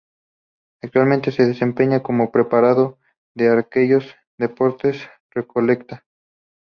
Actualmente 0.81 1.31
se 1.31 1.45
desempeña 1.45 2.01
como 2.01 2.31
preparador 2.31 2.97
de 3.35 3.49
arqueros 3.49 4.15
de 4.39 4.47
Deportes 4.47 4.99
Recoleta. 5.29 6.07